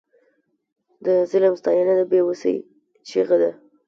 [1.05, 2.55] د ظالم ستاینه د بې وسۍ
[3.07, 3.51] چیغه ده.